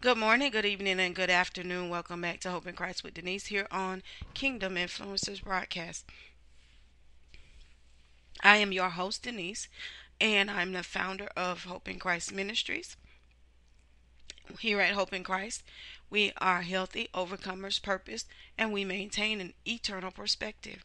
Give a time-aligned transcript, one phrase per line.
[0.00, 1.88] Good morning, good evening, and good afternoon.
[1.88, 6.04] Welcome back to Hope in Christ with Denise here on Kingdom Influencers Broadcast.
[8.40, 9.66] I am your host, Denise,
[10.20, 12.96] and I'm the founder of Hope in Christ Ministries.
[14.60, 15.64] Here at Hope in Christ,
[16.08, 18.24] we are healthy overcomers purpose
[18.56, 20.84] and we maintain an eternal perspective.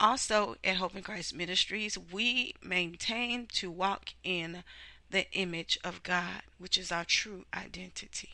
[0.00, 4.64] Also, at Hope in Christ Ministries, we maintain to walk in
[5.10, 8.30] the image of God, which is our true identity.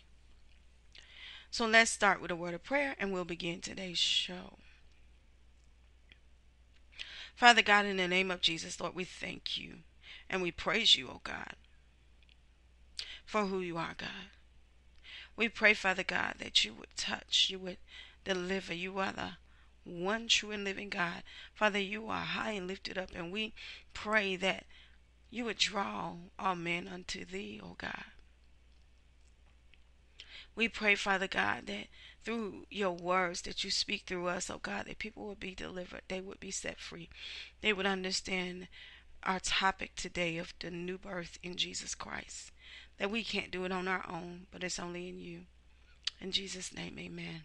[1.51, 4.59] So let's start with a word of prayer and we'll begin today's show.
[7.37, 9.79] Father God, in the name of Jesus, Lord, we thank you
[10.29, 11.55] and we praise you, O oh God,
[13.24, 14.30] for who you are, God.
[15.37, 17.79] We pray, Father God, that you would touch, you would
[18.24, 18.73] deliver.
[18.73, 19.32] You are the
[19.84, 21.23] one true and living God.
[21.54, 23.52] Father, you are high and lifted up, and we
[23.93, 24.65] pray that
[25.34, 28.05] you would draw all men unto thee, O God.
[30.55, 31.88] We pray, Father God, that
[32.23, 36.02] through your words that you speak through us, oh God, that people would be delivered,
[36.07, 37.09] they would be set free,
[37.63, 38.68] they would understand
[39.24, 42.52] our topic today of the new birth in Jesus Christ.
[42.98, 45.41] That we can't do it on our own, but it's only in you.
[46.21, 47.43] In Jesus' name, amen.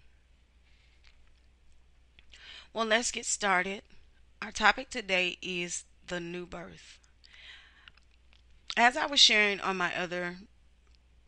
[2.72, 3.82] Well, let's get started.
[4.44, 7.00] Our topic today is the new birth
[8.80, 10.38] as I was sharing on my other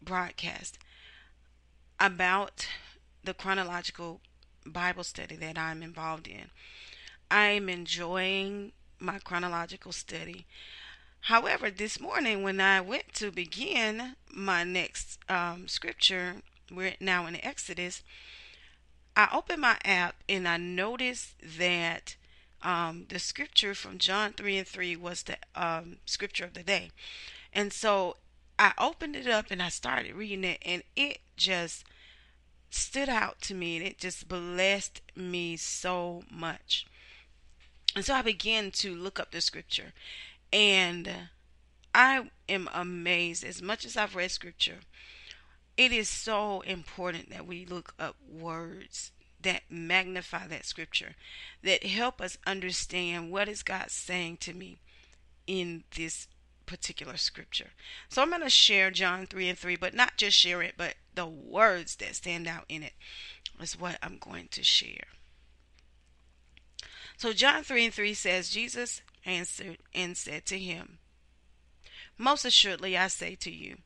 [0.01, 0.79] broadcast
[1.99, 2.65] about
[3.25, 4.21] the chronological
[4.65, 6.49] Bible study that I'm involved in,
[7.29, 10.45] I'm enjoying my chronological study.
[11.25, 16.35] However, this morning when I went to begin my next um, scripture,
[16.73, 18.01] we're now in Exodus,
[19.13, 22.15] I opened my app and I noticed that
[22.63, 26.91] um, the scripture from John 3 and 3 was the um, scripture of the day.
[27.53, 28.17] And so
[28.57, 31.83] I opened it up and I started reading it, and it just
[32.69, 36.85] stood out to me and it just blessed me so much.
[37.95, 39.93] And so I began to look up the scripture,
[40.53, 41.09] and
[41.93, 44.79] I am amazed as much as I've read scripture.
[45.75, 49.11] It is so important that we look up words
[49.41, 51.15] that magnify that scripture,
[51.63, 54.77] that help us understand what is God saying to me
[55.47, 56.27] in this
[56.71, 57.71] particular scripture.
[58.07, 60.95] So I'm going to share John 3 and 3, but not just share it, but
[61.13, 62.93] the words that stand out in it
[63.59, 65.07] is what I'm going to share.
[67.17, 70.99] So John 3 and 3 says, Jesus answered and said to him,
[72.17, 73.79] Most assuredly I say to you,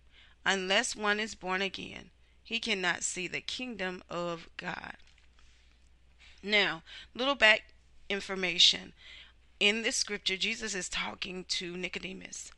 [0.45, 2.11] unless one is born again,
[2.43, 4.97] he cannot see the kingdom of God.
[6.43, 6.83] Now,
[7.15, 7.73] little back
[8.09, 8.93] information
[9.59, 12.51] in this scripture, Jesus is talking to Nicodemus.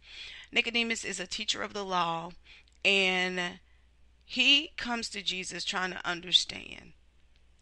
[0.52, 2.32] Nicodemus is a teacher of the law,
[2.84, 3.60] and
[4.26, 6.94] he comes to Jesus trying to understand,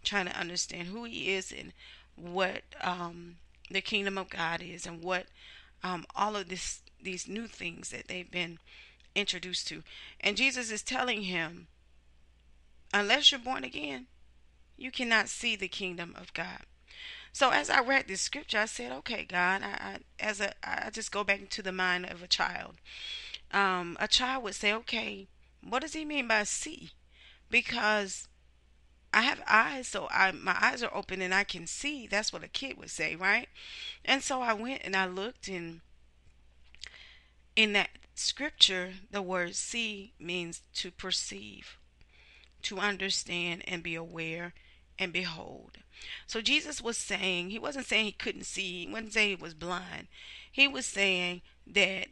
[0.03, 1.73] trying to understand who he is and
[2.15, 3.37] what um,
[3.69, 5.25] the kingdom of God is, and what
[5.83, 8.57] um, all of this these new things that they've been
[9.13, 9.83] introduced to.
[10.19, 11.67] And Jesus is telling him,
[12.93, 14.07] unless you're born again,
[14.77, 16.61] you cannot see the kingdom of God.
[17.35, 20.89] So as I read this scripture, I said, "Okay, God." I, I as a I
[20.89, 22.75] just go back into the mind of a child.
[23.51, 25.27] Um, a child would say, "Okay,
[25.61, 26.91] what does he mean by see?"
[27.49, 28.29] Because
[29.13, 32.07] I have eyes, so I my eyes are open and I can see.
[32.07, 33.49] That's what a kid would say, right?
[34.05, 35.81] And so I went and I looked and
[37.57, 41.77] in that scripture, the word see means to perceive,
[42.61, 44.53] to understand and be aware
[44.97, 45.79] and behold.
[46.27, 49.53] So Jesus was saying, he wasn't saying he couldn't see, he wasn't saying he was
[49.53, 50.07] blind.
[50.51, 52.07] He was saying that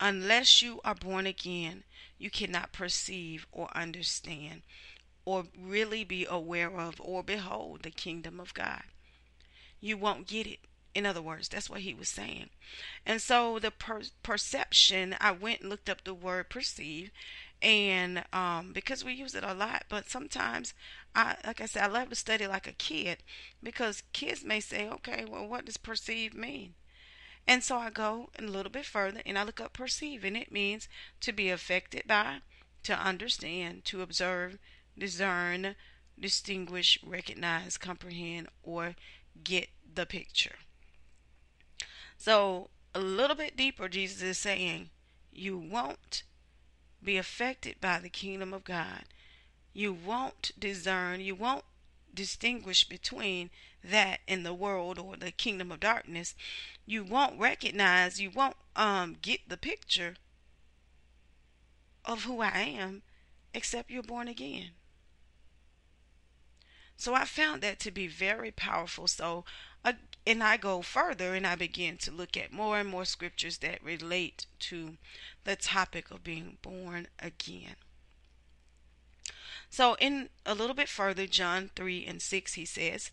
[0.00, 1.84] unless you are born again,
[2.18, 4.62] you cannot perceive or understand
[5.24, 8.82] or really be aware of or behold the kingdom of God.
[9.80, 10.58] You won't get it.
[10.94, 12.50] In other words, that's what he was saying.
[13.06, 17.10] And so the per- perception, I went and looked up the word perceive,
[17.62, 20.74] and um, because we use it a lot, but sometimes
[21.14, 23.18] I, like I said, I love to study like a kid
[23.62, 26.74] because kids may say, okay, well, what does perceive mean?
[27.46, 30.52] And so I go a little bit further and I look up perceive, and it
[30.52, 30.88] means
[31.20, 32.38] to be affected by,
[32.84, 34.58] to understand, to observe,
[34.96, 35.74] discern,
[36.18, 38.94] distinguish, recognize, comprehend, or
[39.42, 40.56] get the picture.
[42.16, 44.90] So, a little bit deeper, Jesus is saying,
[45.32, 46.22] You won't
[47.04, 49.04] be affected by the kingdom of God
[49.72, 51.64] you won't discern, you won't
[52.12, 53.50] distinguish between
[53.82, 56.34] that and the world or the kingdom of darkness.
[56.84, 60.16] You won't recognize, you won't um, get the picture
[62.04, 63.02] of who I am
[63.54, 64.70] except you're born again.
[66.96, 69.08] So I found that to be very powerful.
[69.08, 69.44] So,
[70.26, 73.82] and I go further and I begin to look at more and more scriptures that
[73.82, 74.96] relate to
[75.44, 77.76] the topic of being born again.
[79.68, 83.10] So, in a little bit further, John 3 and 6, he says,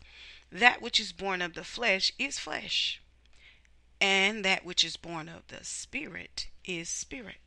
[0.52, 3.02] That which is born of the flesh is flesh,
[4.02, 7.38] and that which is born of the spirit is spirit.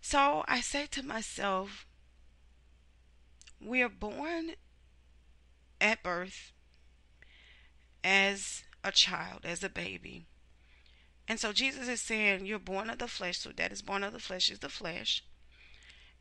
[0.00, 1.86] So I say to myself,
[3.60, 4.52] we are born
[5.80, 6.52] at birth
[8.08, 10.24] as a child, as a baby.
[11.28, 14.14] And so Jesus is saying, You're born of the flesh, so that is born of
[14.14, 15.22] the flesh is the flesh.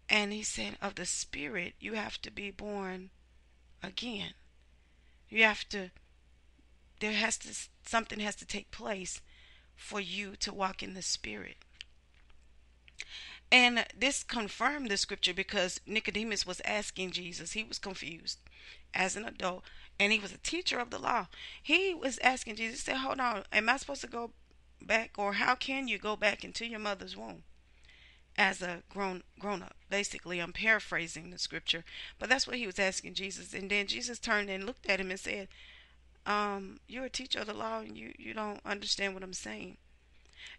[0.10, 3.12] And he said, Of the spirit, you have to be born
[3.82, 4.34] again.
[5.30, 5.92] You have to,
[7.00, 7.56] there has to,
[7.86, 9.22] something has to take place
[9.74, 11.56] for you to walk in the spirit.
[13.50, 17.54] And this confirmed the scripture because Nicodemus was asking Jesus.
[17.54, 18.40] He was confused
[18.94, 19.64] as an adult,
[20.00, 21.28] and he was a teacher of the law.
[21.62, 24.32] He was asking Jesus, said, Hold on, am I supposed to go
[24.82, 27.44] back, or how can you go back into your mother's womb?
[28.38, 29.76] As a grown grown up.
[29.90, 31.84] Basically, I'm paraphrasing the scripture,
[32.20, 33.54] but that's what he was asking Jesus.
[33.54, 35.48] And then Jesus turned and looked at him and said,
[36.28, 39.78] um, you're a teacher of the law and you, you don't understand what I'm saying.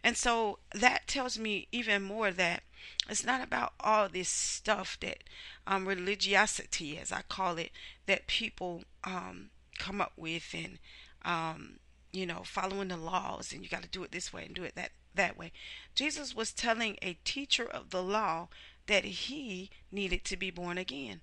[0.02, 2.62] And so that tells me even more that
[3.08, 5.24] it's not about all this stuff that
[5.66, 7.70] um, religiosity, as I call it,
[8.06, 10.78] that people um, come up with and,
[11.24, 11.78] um,
[12.12, 14.64] you know, following the laws and you got to do it this way and do
[14.64, 15.52] it that, that way.
[15.94, 18.48] Jesus was telling a teacher of the law
[18.86, 21.20] that he needed to be born again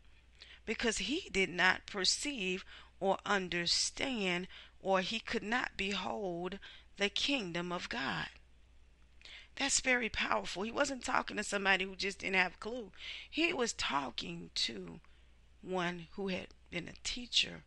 [0.65, 2.65] because he did not perceive
[2.99, 4.47] or understand
[4.79, 6.59] or he could not behold
[6.97, 8.27] the kingdom of God.
[9.57, 10.63] That's very powerful.
[10.63, 12.91] He wasn't talking to somebody who just didn't have a clue.
[13.29, 14.99] He was talking to
[15.61, 17.63] one who had been a teacher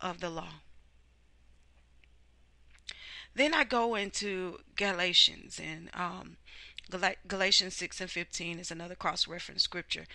[0.00, 0.60] of the law.
[3.34, 6.36] Then I go into Galatians, and um,
[7.28, 10.06] Galatians 6 and 15 is another cross reference scripture.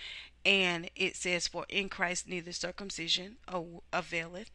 [0.43, 3.37] And it says, For in Christ neither circumcision
[3.93, 4.49] availeth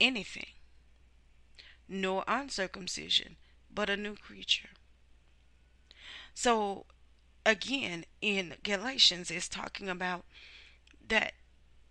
[0.00, 0.48] anything,
[1.88, 3.36] nor uncircumcision,
[3.72, 4.70] but a new creature.
[6.34, 6.86] So
[7.44, 10.24] again, in Galatians, it's talking about
[11.06, 11.32] that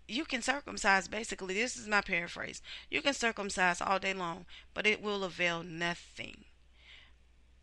[0.07, 4.87] you can circumcise basically this is my paraphrase you can circumcise all day long but
[4.87, 6.45] it will avail nothing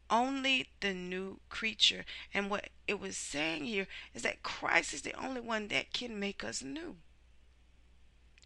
[0.08, 5.14] only the new creature and what it was saying here is that christ is the
[5.14, 6.96] only one that can make us new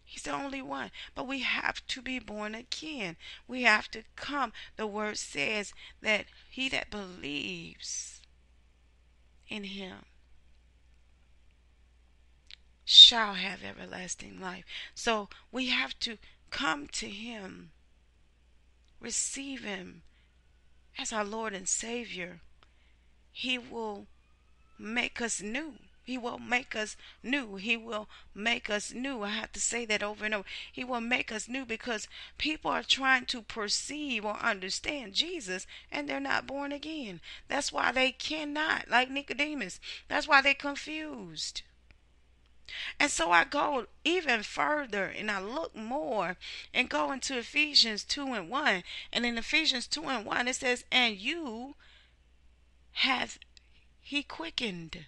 [0.03, 0.91] He's the only one.
[1.15, 3.15] But we have to be born again.
[3.47, 4.51] We have to come.
[4.75, 8.20] The word says that he that believes
[9.51, 10.05] in him
[12.85, 14.63] shall have everlasting life.
[14.95, 16.17] So we have to
[16.49, 17.71] come to him,
[18.99, 20.03] receive him
[20.97, 22.39] as our Lord and Savior.
[23.31, 24.07] He will
[24.79, 25.73] make us new.
[26.11, 27.55] He will make us new.
[27.55, 29.23] He will make us new.
[29.23, 30.45] I have to say that over and over.
[30.69, 36.09] He will make us new because people are trying to perceive or understand Jesus and
[36.09, 37.21] they're not born again.
[37.47, 39.79] That's why they cannot, like Nicodemus.
[40.09, 41.61] That's why they're confused.
[42.99, 46.35] And so I go even further and I look more
[46.73, 48.83] and go into Ephesians 2 and 1.
[49.13, 51.77] And in Ephesians 2 and 1, it says, And you
[52.91, 53.39] hath
[54.01, 55.05] he quickened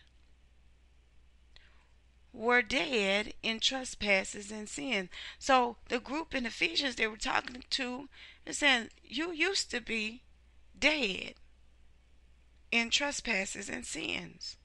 [2.34, 5.10] were dead in trespasses and sin.
[5.38, 8.10] So the group in Ephesians they were talking to
[8.46, 10.24] is saying, You used to be
[10.78, 11.36] dead
[12.72, 14.58] in trespasses and sins.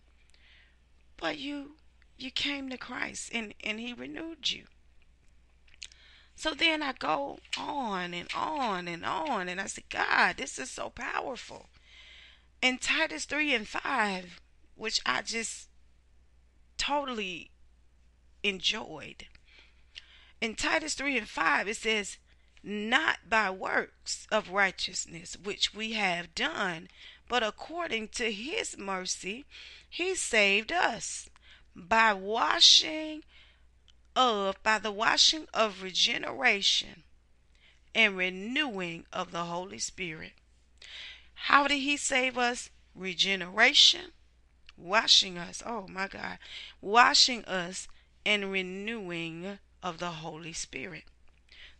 [1.19, 1.77] But you
[2.17, 4.65] you came to Christ and, and he renewed you.
[6.35, 10.71] So then I go on and on and on and I say, God, this is
[10.71, 11.67] so powerful.
[12.61, 14.41] In Titus 3 and 5,
[14.75, 15.69] which I just
[16.77, 17.51] totally
[18.43, 19.27] enjoyed.
[20.41, 22.19] In Titus 3 and 5, it says,
[22.63, 26.89] Not by works of righteousness which we have done,
[27.29, 29.45] but according to his mercy,
[29.89, 31.29] he saved us
[31.75, 33.23] by washing
[34.15, 37.05] of, by the washing of regeneration
[37.95, 40.33] and renewing of the Holy Spirit.
[41.35, 42.71] How did he save us?
[42.95, 44.13] Regeneration,
[44.77, 45.63] washing us.
[45.65, 46.39] Oh my God.
[46.81, 47.87] Washing us
[48.29, 51.05] and renewing of the Holy Spirit.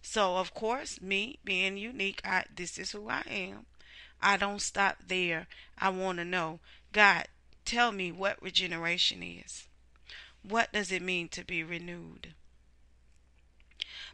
[0.01, 3.67] So, of course, me being unique, I, this is who I am.
[4.23, 5.47] I don't stop there.
[5.77, 7.27] I want to know, God,
[7.67, 9.67] tell me what regeneration is.
[10.43, 12.29] What does it mean to be renewed?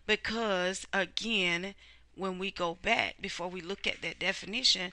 [0.05, 1.76] Because again,
[2.17, 4.91] when we go back before we look at that definition,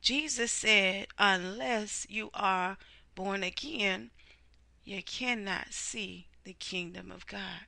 [0.00, 2.78] Jesus said, unless you are
[3.14, 4.12] born again,
[4.82, 7.66] you cannot see the kingdom of God.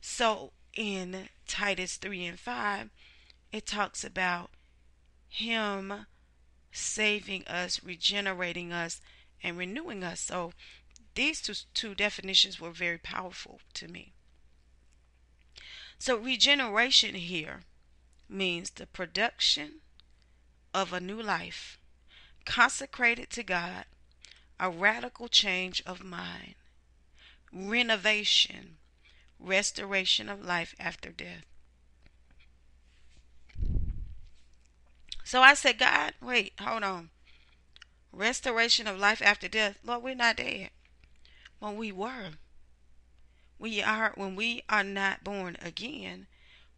[0.00, 2.88] So in Titus 3 and 5,
[3.50, 4.50] it talks about
[5.28, 6.06] Him
[6.70, 9.00] saving us, regenerating us,
[9.42, 10.20] and renewing us.
[10.20, 10.52] So
[11.16, 14.12] these two, two definitions were very powerful to me.
[15.98, 17.62] So, regeneration here
[18.28, 19.80] means the production
[20.72, 21.76] of a new life,
[22.46, 23.84] consecrated to God,
[24.60, 26.54] a radical change of mind,
[27.52, 28.76] renovation,
[29.38, 31.44] restoration of life after death.
[35.24, 37.10] So I said, God, wait, hold on.
[38.12, 39.78] Restoration of life after death.
[39.84, 40.70] Lord, we're not dead.
[41.60, 42.30] When we were.
[43.60, 46.26] We are when we are not born again,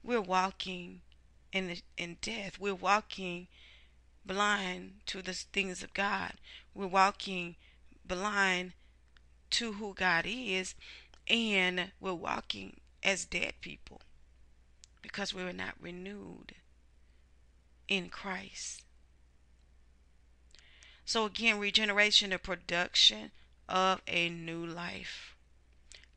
[0.03, 1.03] we're walking
[1.53, 2.59] in in death.
[2.59, 3.47] We're walking
[4.27, 6.33] blind to the things of God.
[6.75, 7.55] We're walking
[8.05, 8.73] blind
[9.53, 10.75] to who God is,
[11.29, 14.01] and we're walking as dead people
[15.01, 16.55] because we were not renewed
[17.89, 18.83] in Christ.
[21.05, 23.33] So, again, regeneration, the production
[23.69, 25.35] of a new life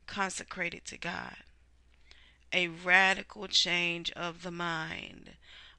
[0.06, 1.36] consecrated to God,
[2.52, 5.30] a radical change of the mind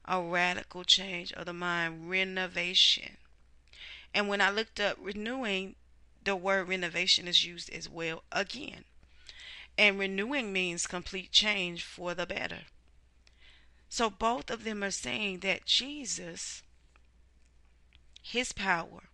[0.08, 3.18] a radical change of the mind, renovation.
[4.14, 5.74] And when I looked up renewing,
[6.28, 8.84] the word renovation is used as well again.
[9.78, 12.64] And renewing means complete change for the better.
[13.88, 16.62] So both of them are saying that Jesus,
[18.22, 19.04] his power,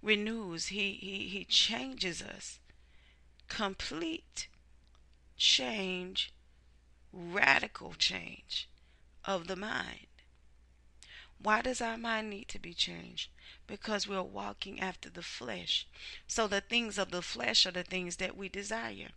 [0.00, 2.60] renews, he, he, he changes us.
[3.48, 4.46] Complete
[5.36, 6.32] change,
[7.12, 8.68] radical change
[9.24, 10.06] of the mind.
[11.40, 13.30] Why does our mind need to be changed?
[13.66, 15.86] Because we're walking after the flesh.
[16.26, 19.10] So the things of the flesh are the things that we desire.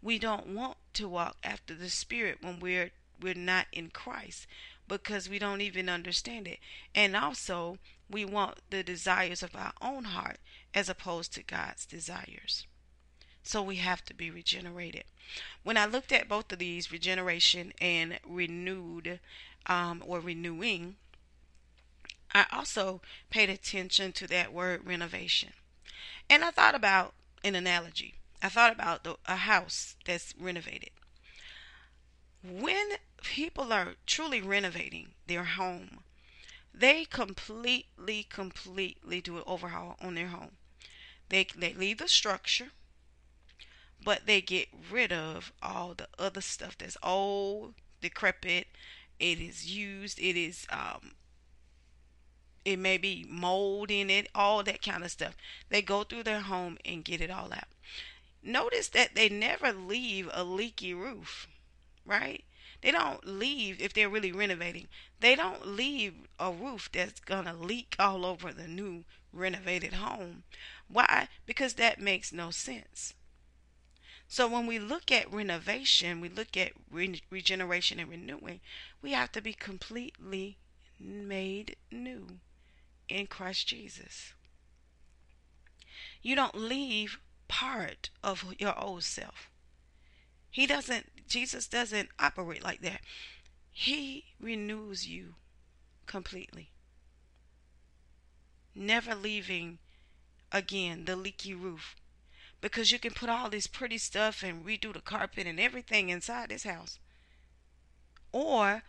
[0.00, 4.46] We don't want to walk after the spirit when we're we're not in Christ
[4.86, 6.60] because we don't even understand it.
[6.94, 10.38] And also, we want the desires of our own heart
[10.74, 12.66] as opposed to God's desires.
[13.42, 15.04] So we have to be regenerated.
[15.62, 19.20] When I looked at both of these, regeneration and renewed
[19.66, 20.96] um, or renewing,
[22.34, 25.52] I also paid attention to that word renovation.
[26.28, 28.14] And I thought about an analogy.
[28.42, 30.90] I thought about the, a house that's renovated.
[32.42, 32.90] When
[33.22, 36.00] people are truly renovating their home,
[36.72, 40.52] they completely, completely do an overhaul on their home.
[41.28, 42.70] They, they leave the structure,
[44.02, 48.68] but they get rid of all the other stuff that's old, decrepit.
[49.18, 50.20] It is used.
[50.20, 51.12] It is um,
[52.64, 55.36] it may be mold in it, all that kind of stuff.
[55.68, 57.68] They go through their home and get it all out.
[58.42, 61.46] Notice that they never leave a leaky roof,
[62.04, 62.44] right?
[62.80, 64.88] They don't leave if they're really renovating.
[65.20, 70.44] They don't leave a roof that's gonna leak all over the new renovated home.
[70.88, 71.28] Why?
[71.46, 73.14] Because that makes no sense.
[74.28, 78.60] So when we look at renovation, we look at re- regeneration and renewing,
[79.02, 80.56] we have to be completely
[80.98, 82.40] made new
[83.08, 84.32] in Christ Jesus.
[86.22, 89.48] You don't leave part of your old self.
[90.50, 93.00] He doesn't, Jesus doesn't operate like that.
[93.70, 95.34] He renews you
[96.06, 96.70] completely.
[98.74, 99.78] Never leaving
[100.50, 101.96] again the leaky roof
[102.60, 106.48] because you can put all this pretty stuff and redo the carpet and everything inside
[106.48, 106.98] this house.
[108.32, 108.82] Or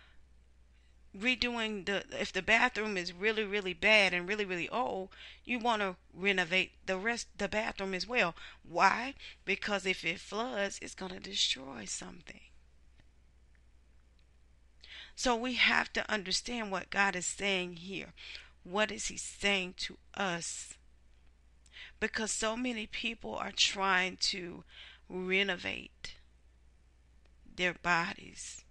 [1.17, 5.09] redoing the if the bathroom is really really bad and really really old,
[5.43, 8.35] you want to renovate the rest the bathroom as well.
[8.67, 9.15] Why?
[9.45, 12.41] Because if it floods, it's going to destroy something.
[15.15, 18.13] So we have to understand what God is saying here.
[18.63, 20.75] What is he saying to us?
[21.99, 24.63] because so many people are trying to
[25.09, 26.15] renovate
[27.55, 28.63] their bodies.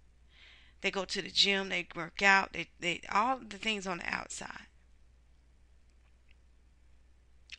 [0.81, 4.13] They go to the gym, they work out, they, they all the things on the
[4.13, 4.67] outside.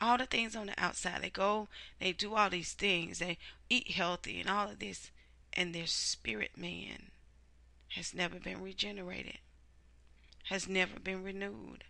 [0.00, 1.20] All the things on the outside.
[1.22, 3.36] They go, they do all these things, they
[3.68, 5.10] eat healthy and all of this,
[5.52, 7.10] and their spirit man
[7.90, 9.38] has never been regenerated,
[10.44, 11.84] has never been renewed.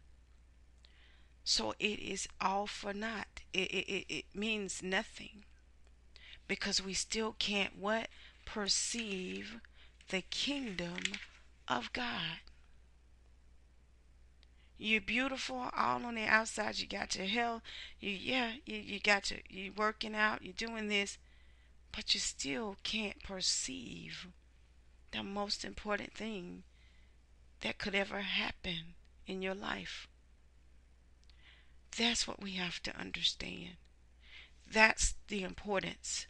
[1.45, 3.41] So it is all for naught.
[3.53, 5.45] It, it, it, means nothing.
[6.47, 8.09] Because we still can't what?
[8.45, 9.61] Perceive
[10.11, 10.99] the kingdom
[11.69, 12.41] of God.
[14.77, 16.79] You're beautiful all on the outside.
[16.79, 17.63] You got your health.
[18.01, 21.19] You yeah, you, you got your you working out, you're doing this,
[21.93, 24.29] but you still can't perceive
[25.13, 26.63] the most important thing
[27.61, 28.95] that could ever happen
[29.27, 30.09] in your life.
[31.97, 33.77] That's what we have to understand.
[34.71, 36.27] That's the importance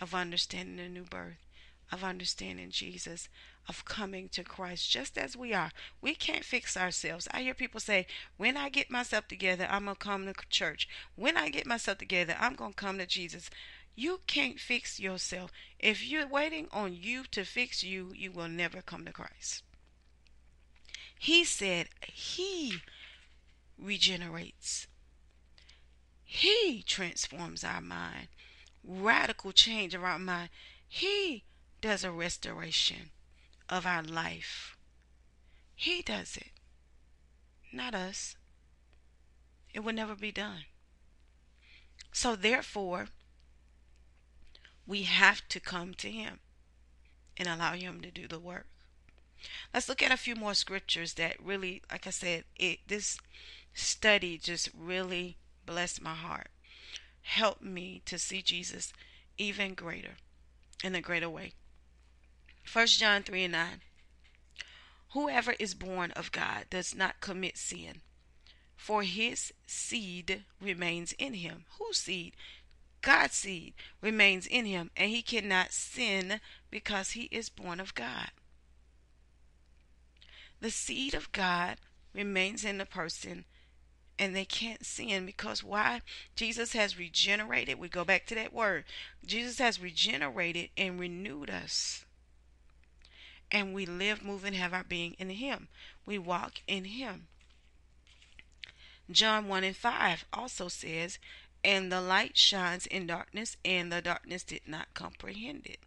[0.00, 1.46] of understanding the new birth,
[1.92, 3.28] of understanding Jesus,
[3.68, 5.70] of coming to Christ just as we are.
[6.00, 7.28] We can't fix ourselves.
[7.30, 8.06] I hear people say,
[8.38, 10.88] when I get myself together, I'm going to come to church.
[11.14, 13.50] When I get myself together, I'm going to come to Jesus.
[13.94, 15.52] You can't fix yourself.
[15.78, 19.62] If you're waiting on you to fix you, you will never come to Christ.
[21.18, 22.80] He said He
[23.78, 24.86] regenerates,
[26.24, 28.28] He transforms our mind,
[28.82, 30.48] radical change of our mind.
[30.88, 31.44] He
[31.82, 33.10] does a restoration
[33.68, 34.76] of our life.
[35.74, 36.52] He does it,
[37.72, 38.36] not us.
[39.74, 40.64] It will never be done.
[42.12, 43.08] So, therefore,
[44.86, 46.38] we have to come to Him
[47.36, 48.66] and allow Him to do the work.
[49.74, 53.18] Let's look at a few more scriptures that really, like I said, it this
[53.74, 55.36] study just really
[55.66, 56.48] blessed my heart.
[57.22, 58.92] Helped me to see Jesus
[59.36, 60.16] even greater,
[60.84, 61.54] in a greater way.
[62.70, 63.80] 1 John 3 and 9.
[65.10, 68.00] Whoever is born of God does not commit sin,
[68.76, 71.64] for his seed remains in him.
[71.78, 72.34] Whose seed?
[73.02, 76.40] God's seed remains in him, and he cannot sin
[76.70, 78.30] because he is born of God.
[80.60, 81.78] The seed of God
[82.14, 83.44] remains in the person,
[84.18, 86.02] and they can't sin because why?
[86.36, 87.78] Jesus has regenerated.
[87.78, 88.84] We go back to that word.
[89.26, 92.04] Jesus has regenerated and renewed us.
[93.52, 95.68] And we live, move, and have our being in Him.
[96.04, 97.28] We walk in Him.
[99.10, 101.18] John 1 and 5 also says,
[101.62, 105.78] and the light shines in darkness, and the darkness did not comprehend it.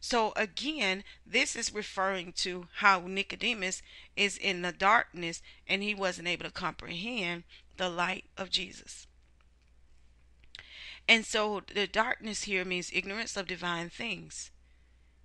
[0.00, 3.82] So again, this is referring to how Nicodemus
[4.16, 7.42] is in the darkness and he wasn't able to comprehend
[7.76, 9.06] the light of Jesus.
[11.08, 14.50] And so the darkness here means ignorance of divine things.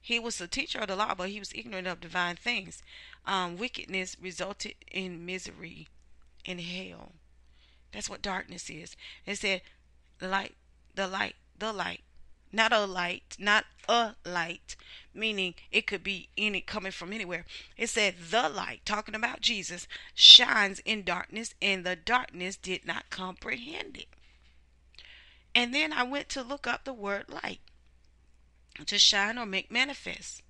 [0.02, 2.82] He was a teacher of the law, but he was ignorant of divine things.
[3.26, 5.88] Um, wickedness resulted in misery
[6.46, 7.14] in hell.
[7.92, 8.96] That's what darkness is.
[9.26, 9.62] It said,
[10.20, 10.56] the light,
[10.96, 12.04] the light, the light.
[12.52, 14.76] Not a light, not a light,
[15.14, 17.46] meaning it could be any coming from anywhere.
[17.78, 23.12] It said the light, talking about Jesus, shines in darkness, and the darkness did not
[23.12, 24.08] comprehend it.
[25.54, 27.60] And then I went to look up the word light
[28.86, 30.42] to shine or make manifest.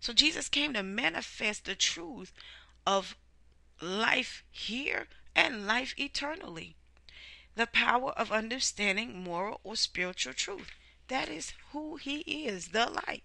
[0.00, 2.32] So Jesus came to manifest the truth
[2.86, 3.16] of
[3.80, 6.76] life here and life eternally.
[7.54, 10.70] The power of understanding moral or spiritual truth.
[11.08, 13.24] That is who he is, the light.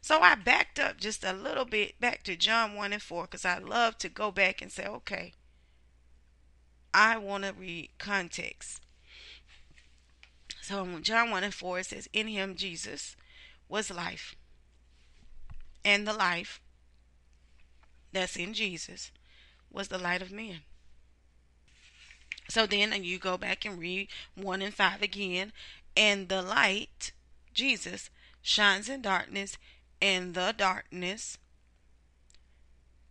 [0.00, 3.44] So I backed up just a little bit back to John 1 and 4 because
[3.44, 5.32] I love to go back and say, okay,
[6.92, 8.80] I want to read context.
[10.62, 13.16] So John 1 and 4, it says, In him, Jesus,
[13.68, 14.34] was life.
[15.84, 16.60] And the life
[18.12, 19.10] that's in Jesus
[19.70, 20.60] was the light of men.
[22.48, 25.52] So then you go back and read 1 and 5 again.
[25.96, 27.12] And the light,
[27.54, 28.10] Jesus,
[28.42, 29.58] shines in darkness,
[30.00, 31.38] and the darkness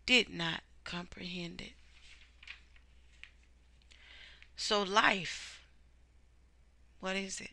[0.06, 1.74] did not comprehend it.
[4.56, 5.66] So, life,
[7.00, 7.52] what is it?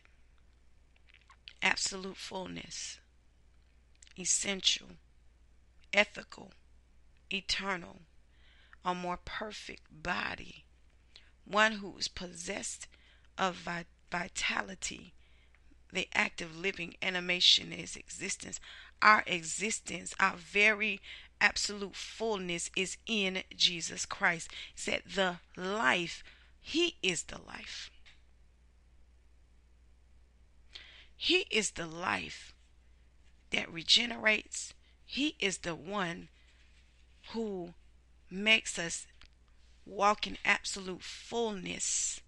[1.63, 2.99] Absolute fullness,
[4.19, 4.89] essential,
[5.91, 6.51] ethical,
[7.31, 8.01] eternal,
[8.85, 10.65] a more perfect body
[11.45, 12.87] one who is possessed
[13.37, 13.67] of
[14.11, 15.13] vitality,
[15.91, 18.59] the active living animation is existence.
[19.01, 21.01] Our existence, our very
[21.41, 24.49] absolute fullness is in Jesus Christ.
[24.73, 26.23] He said the life,
[26.61, 27.91] He is the life.
[31.23, 32.53] He is the life
[33.51, 34.73] that regenerates.
[35.05, 36.27] He is the one
[37.29, 37.75] who
[38.29, 39.07] makes us
[39.85, 42.19] walk in absolute fullness.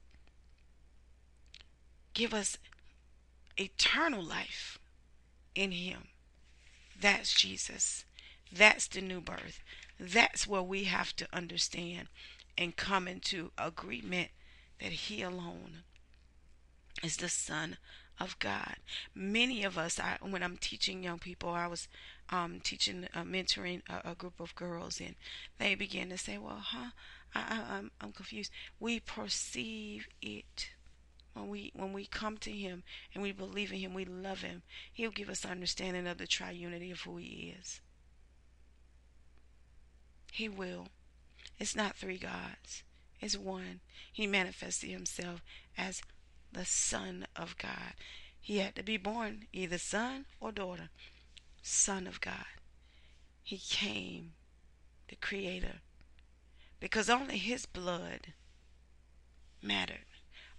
[2.14, 2.58] Give us
[3.58, 4.80] eternal life
[5.56, 6.08] in Him.
[6.98, 8.06] That's Jesus.
[8.50, 9.60] That's the new birth.
[10.00, 12.08] That's where we have to understand
[12.58, 14.30] and come into agreement
[14.80, 15.84] that He alone
[17.04, 17.76] is the Son
[18.20, 18.76] of God.
[19.14, 21.88] Many of us, I, when I'm teaching young people, I was
[22.30, 25.16] um, teaching, uh, mentoring a, a, group of girls, and
[25.60, 26.92] they began to say, "Well, huh?
[27.34, 30.70] I, I, I'm, I'm confused." We perceive it
[31.34, 34.64] when we when we come to Him and we believe in Him, we love Him.
[34.92, 37.82] He'll give us understanding of the triunity of who He is.
[40.32, 40.88] He will.
[41.60, 42.84] It's not three gods.
[43.22, 43.80] It's one.
[44.12, 45.42] He manifested himself
[45.78, 46.02] as
[46.56, 47.94] the Son of God.
[48.40, 50.90] He had to be born either son or daughter.
[51.62, 52.46] Son of God.
[53.44, 54.34] He came,
[55.10, 55.82] the Creator,
[56.80, 58.34] because only His blood
[59.62, 60.06] mattered.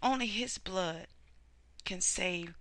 [0.03, 1.07] Only His blood
[1.85, 2.55] can save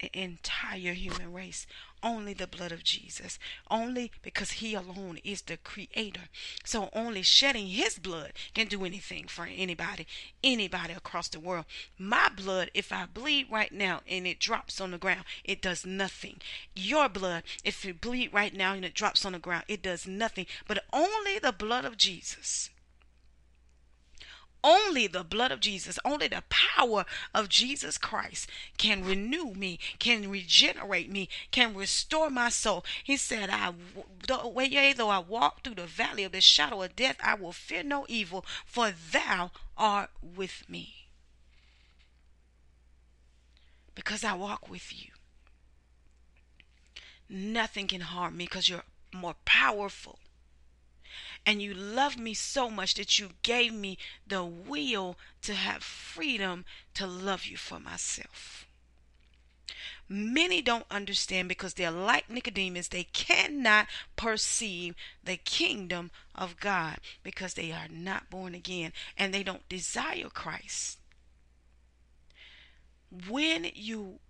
[0.00, 1.66] the entire human race.
[2.02, 3.38] Only the blood of Jesus.
[3.70, 6.28] Only because He alone is the creator.
[6.64, 10.06] So only shedding His blood can do anything for anybody,
[10.42, 11.66] anybody across the world.
[11.98, 15.86] My blood, if I bleed right now and it drops on the ground, it does
[15.86, 16.40] nothing.
[16.74, 20.06] Your blood, if you bleed right now and it drops on the ground, it does
[20.06, 20.46] nothing.
[20.66, 22.70] But only the blood of Jesus
[24.64, 28.48] only the blood of Jesus, only the power of Jesus Christ
[28.78, 32.84] can renew me, can regenerate me, can restore my soul.
[33.02, 33.72] He said, I,
[34.64, 37.82] yea, though I walk through the valley of the shadow of death, I will fear
[37.82, 41.06] no evil, for thou art with me.
[43.94, 45.10] Because I walk with you.
[47.28, 50.18] Nothing can harm me because you're more powerful
[51.44, 56.64] and you loved me so much that you gave me the will to have freedom
[56.94, 58.66] to love you for myself.
[60.08, 62.88] Many don't understand because they're like Nicodemus.
[62.88, 69.42] They cannot perceive the kingdom of God because they are not born again and they
[69.42, 70.98] don't desire Christ.
[73.28, 74.20] When you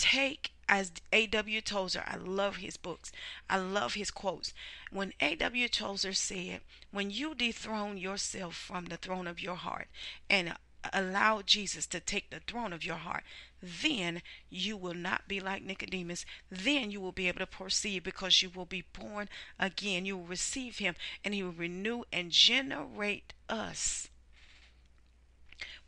[0.00, 1.60] take as A.W.
[1.60, 3.12] Tozer, I love his books.
[3.48, 4.54] I love his quotes.
[4.90, 5.68] When A.W.
[5.68, 6.60] Tozer said,
[6.90, 9.88] When you dethrone yourself from the throne of your heart
[10.30, 10.54] and uh,
[10.92, 13.24] allow Jesus to take the throne of your heart,
[13.60, 16.24] then you will not be like Nicodemus.
[16.50, 20.06] Then you will be able to perceive because you will be born again.
[20.06, 24.08] You will receive him and he will renew and generate us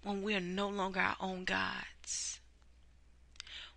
[0.03, 2.41] when we are no longer our own gods.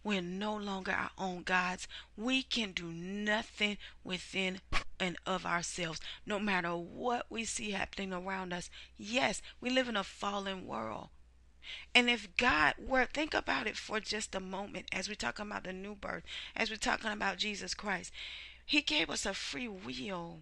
[0.05, 1.87] We're no longer our own gods.
[2.15, 4.61] We can do nothing within
[4.99, 8.69] and of ourselves, no matter what we see happening around us.
[8.99, 11.09] Yes, we live in a fallen world.
[11.95, 15.63] And if God were, think about it for just a moment as we're talking about
[15.63, 16.23] the new birth,
[16.55, 18.11] as we're talking about Jesus Christ.
[18.63, 20.41] He gave us a free will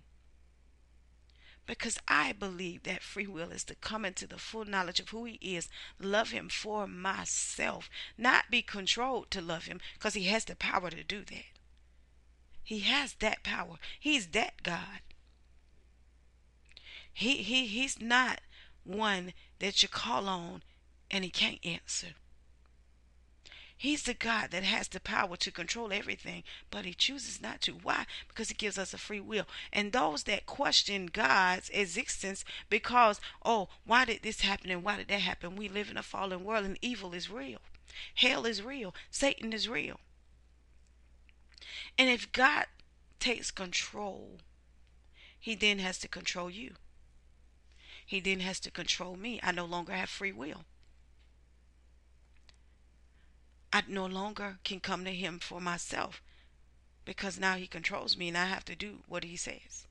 [1.66, 5.26] because I believe that free will is to come into the full knowledge of who
[5.26, 10.46] He is, love Him for myself, not be controlled to love Him because He has
[10.46, 11.46] the power to do that.
[12.64, 13.78] He has that power.
[14.00, 15.02] He's that God.
[17.14, 18.42] He, he, he's not
[18.84, 20.64] one that you call on
[21.12, 22.16] and He can't answer.
[23.84, 27.74] He's the God that has the power to control everything, but he chooses not to.
[27.74, 28.06] Why?
[28.30, 29.46] Because he gives us a free will.
[29.74, 35.10] And those that question God's existence because, oh, why did this happen and why did
[35.10, 35.58] that happen?
[35.58, 37.60] We live in a fallen world and evil is real.
[38.16, 38.96] Hell is real.
[39.12, 40.00] Satan is real.
[41.98, 42.68] And if God
[43.20, 44.38] takes control,
[45.38, 46.76] he then has to control you.
[48.06, 49.42] He then has to control me.
[49.44, 50.64] I no longer have free will.
[53.76, 56.22] I no longer can come to him for myself
[57.06, 59.88] because now he controls me and I have to do what he says.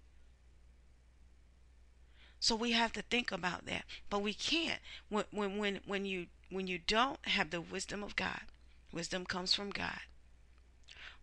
[2.39, 3.85] So we have to think about that.
[4.09, 8.15] But we can't when when when when you when you don't have the wisdom of
[8.15, 8.43] God.
[8.93, 10.01] Wisdom comes from God.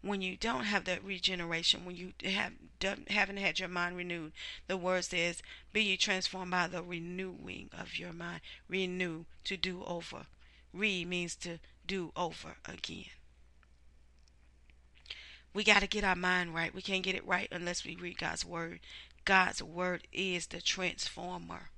[0.01, 2.53] When you don't have that regeneration, when you have
[3.09, 4.33] haven't had your mind renewed,
[4.67, 5.41] the word says,
[5.71, 10.27] "Be ye transformed by the renewing of your mind." Renew to do over.
[10.73, 13.09] Re means to do over again.
[15.53, 16.73] We got to get our mind right.
[16.73, 18.79] We can't get it right unless we read God's word.
[19.25, 21.71] God's word is the transformer.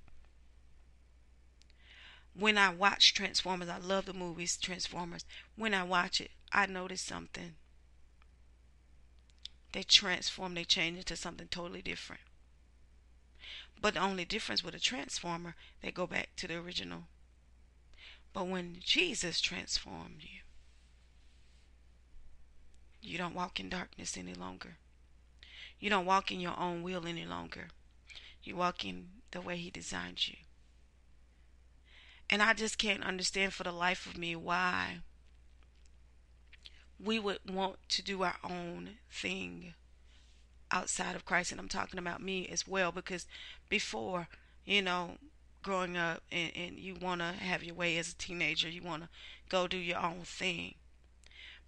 [2.33, 5.25] When I watch Transformers, I love the movies Transformers.
[5.55, 7.55] When I watch it, I notice something.
[9.71, 12.21] They transform, they change into something totally different.
[13.79, 17.07] But the only difference with a transformer, they go back to the original
[18.33, 20.39] but when Jesus transformed you,
[23.01, 24.77] you don't walk in darkness any longer.
[25.79, 27.69] You don't walk in your own will any longer.
[28.43, 30.35] You walk in the way He designed you.
[32.29, 34.99] And I just can't understand for the life of me why
[37.03, 39.73] we would want to do our own thing
[40.71, 41.51] outside of Christ.
[41.51, 43.25] And I'm talking about me as well because
[43.67, 44.27] before,
[44.63, 45.17] you know,
[45.61, 49.03] growing up and, and you want to have your way as a teenager, you want
[49.03, 49.09] to
[49.49, 50.75] go do your own thing.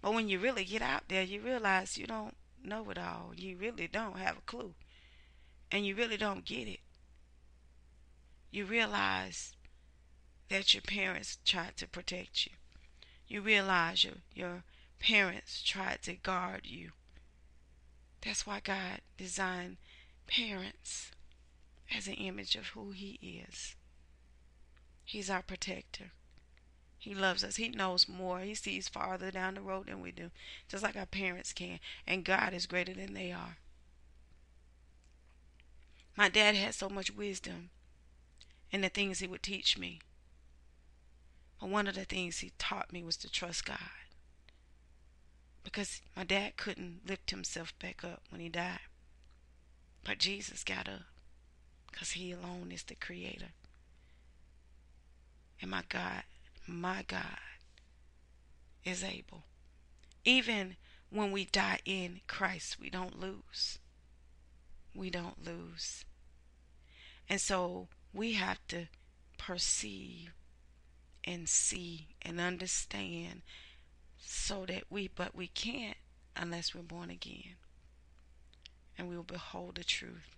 [0.02, 3.32] But when you really get out there, you realize you don't know it all.
[3.36, 4.74] You really don't have a clue.
[5.70, 6.80] And you really don't get it.
[8.50, 9.56] You realize
[10.48, 12.52] that your parents tried to protect you.
[13.26, 14.62] You realize your, your
[15.00, 16.90] parents tried to guard you.
[18.24, 19.78] That's why God designed
[20.26, 21.10] parents
[21.94, 23.74] as an image of who He is.
[25.04, 26.12] He's our protector.
[26.98, 27.56] He loves us.
[27.56, 28.40] He knows more.
[28.40, 30.30] He sees farther down the road than we do,
[30.68, 31.78] just like our parents can.
[32.06, 33.58] And God is greater than they are.
[36.16, 37.70] My dad had so much wisdom
[38.70, 40.00] in the things he would teach me.
[41.60, 43.78] But one of the things he taught me was to trust God.
[45.62, 48.80] Because my dad couldn't lift himself back up when he died.
[50.04, 51.02] But Jesus got up.
[51.90, 53.52] Because he alone is the creator.
[55.64, 56.24] And my God,
[56.66, 57.38] my God
[58.84, 59.44] is able.
[60.22, 60.76] Even
[61.08, 63.78] when we die in Christ, we don't lose.
[64.94, 66.04] We don't lose.
[67.30, 68.88] And so we have to
[69.38, 70.34] perceive
[71.24, 73.40] and see and understand
[74.18, 75.96] so that we, but we can't
[76.36, 77.54] unless we're born again.
[78.98, 80.36] And we will behold the truth.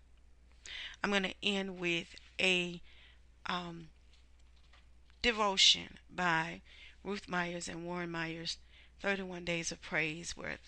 [1.03, 2.81] I'm going to end with a
[3.47, 3.89] um,
[5.27, 6.61] devotion by
[7.03, 8.59] Ruth Myers and Warren Myers,
[9.03, 10.59] 31 Days of Praise, where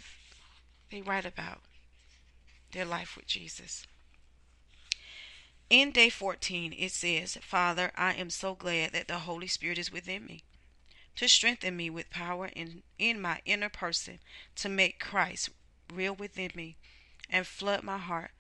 [0.91, 1.61] they write about
[2.73, 3.87] their life with Jesus.
[5.71, 9.93] In day 14, it says, Father, I am so glad that the Holy Spirit is
[9.93, 10.43] within me
[11.15, 14.19] to strengthen me with power in, in my inner person
[14.57, 15.51] to make Christ
[15.95, 16.77] real within me
[17.31, 18.33] and flood my heart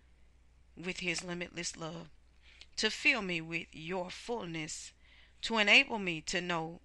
[0.76, 2.08] with his limitless love,
[2.76, 4.90] to fill me with your fullness,
[5.42, 6.80] to enable me to know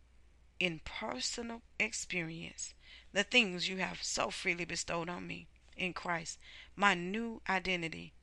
[0.60, 2.74] in personal experience
[3.12, 6.40] the things you have so freely bestowed on me in Christ,
[6.76, 8.14] my new identity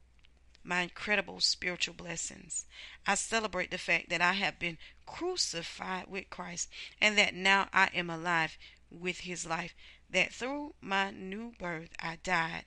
[0.63, 2.67] my incredible spiritual blessings.
[3.07, 6.69] I celebrate the fact that I have been crucified with Christ
[7.01, 8.59] and that now I am alive
[8.91, 9.75] with his life,
[10.11, 12.65] that through my new birth I died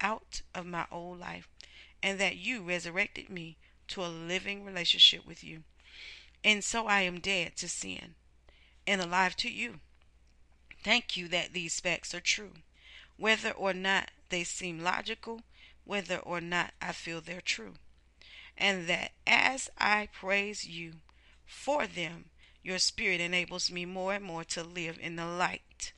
[0.00, 1.48] out of my old life,
[2.02, 3.56] and that you resurrected me
[3.88, 5.64] to a living relationship with you.
[6.44, 8.14] And so I am dead to sin
[8.86, 9.80] and alive to you.
[10.82, 12.52] Thank you that these facts are true.
[13.16, 15.42] Whether or not they seem logical,
[15.84, 17.74] whether or not I feel they're true.
[18.56, 20.94] And that as I praise you
[21.46, 22.26] for them,
[22.62, 25.92] your spirit enables me more and more to live in the light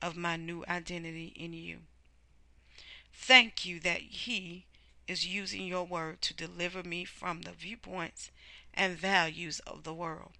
[0.00, 1.78] of my new identity in you.
[3.12, 4.66] Thank you that He
[5.06, 8.30] is using your word to deliver me from the viewpoints
[8.78, 10.32] and values of the world,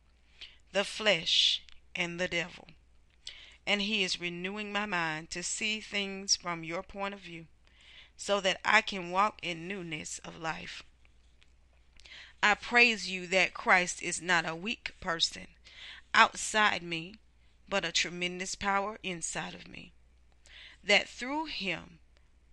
[0.73, 1.63] the flesh,
[1.95, 2.69] and the devil.
[3.67, 7.47] And He is renewing my mind to see things from your point of view
[8.17, 10.85] so that I can walk in newness of life.
[12.41, 15.49] I praise you that Christ is not a weak person
[16.15, 17.17] outside me,
[17.69, 19.93] but a tremendous power inside of me.
[20.83, 21.99] That through him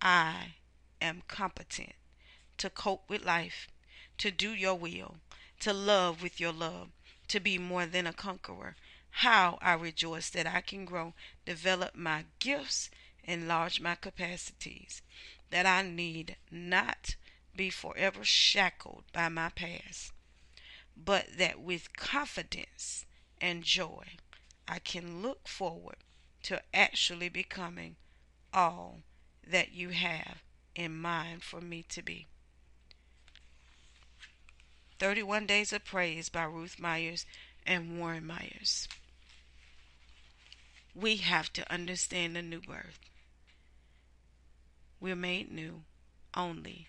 [0.02, 0.54] I
[1.00, 1.94] am competent
[2.58, 3.68] to cope with life,
[4.18, 5.16] to do your will,
[5.60, 6.88] to love with your love,
[7.28, 8.76] to be more than a conqueror.
[9.10, 11.14] How I rejoice that I can grow,
[11.44, 12.90] develop my gifts,
[13.24, 15.02] enlarge my capacities
[15.50, 17.16] that I need not
[17.54, 20.12] be forever shackled by my past,
[20.96, 23.06] but that with confidence
[23.40, 24.16] and joy
[24.68, 25.96] I can look forward
[26.44, 27.96] to actually becoming
[28.52, 29.02] all
[29.46, 30.42] that you have
[30.74, 32.26] in mind for me to be.
[34.98, 37.26] 31 Days of Praise by Ruth Myers
[37.66, 38.88] and Warren Myers.
[40.94, 42.98] We have to understand the new birth.
[44.98, 45.82] We're made new
[46.34, 46.88] only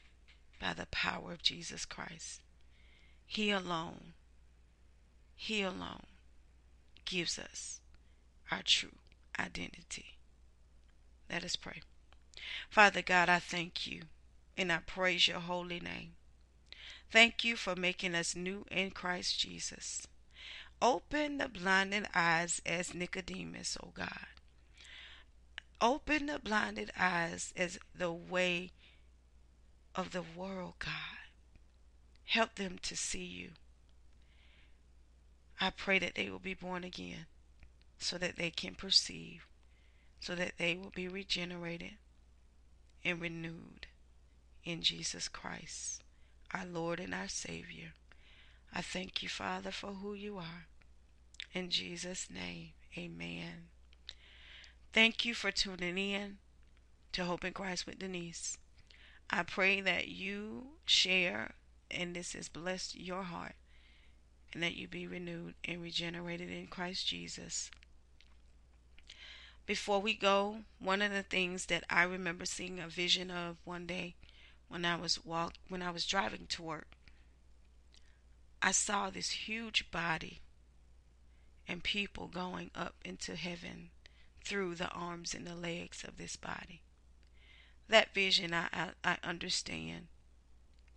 [0.62, 2.40] by the power of Jesus Christ.
[3.26, 4.14] He alone,
[5.36, 6.06] He alone
[7.04, 7.82] gives us
[8.50, 8.96] our true
[9.38, 10.18] identity.
[11.30, 11.82] Let us pray.
[12.70, 14.04] Father God, I thank you
[14.56, 16.14] and I praise your holy name.
[17.10, 20.08] Thank you for making us new in Christ Jesus.
[20.82, 24.28] Open the blinded eyes as Nicodemus, O oh God.
[25.80, 28.72] Open the blinded eyes as the way
[29.96, 30.92] of the world, God.
[32.26, 33.52] Help them to see you.
[35.60, 37.26] I pray that they will be born again
[37.98, 39.48] so that they can perceive,
[40.20, 41.94] so that they will be regenerated
[43.04, 43.88] and renewed
[44.64, 46.04] in Jesus Christ,
[46.54, 47.94] our Lord and our Savior.
[48.74, 50.68] I thank you, Father, for who you are.
[51.54, 53.70] In Jesus' name, amen.
[54.94, 56.38] Thank you for tuning in
[57.14, 58.58] to Hope in Christ with Denise.
[59.30, 61.54] I pray that you share
[61.90, 63.56] and this has blessed your heart
[64.54, 67.70] and that you be renewed and regenerated in Christ Jesus.
[69.66, 73.86] Before we go, one of the things that I remember seeing a vision of one
[73.86, 74.16] day
[74.68, 76.92] when I was walk when I was driving to work,
[78.62, 80.42] I saw this huge body
[81.68, 83.90] and people going up into heaven
[84.44, 86.82] through the arms and the legs of this body.
[87.90, 90.08] That vision I, I, I understand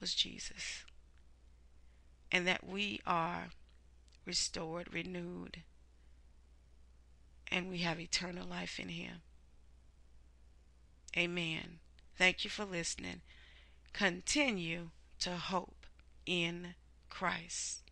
[0.00, 0.84] was Jesus.
[2.32, 3.48] And that we are
[4.24, 5.62] restored, renewed,
[7.50, 9.22] and we have eternal life in Him.
[11.16, 11.80] Amen.
[12.16, 13.22] Thank you for listening.
[13.92, 15.86] Continue to hope
[16.26, 16.74] in
[17.08, 17.89] Christ.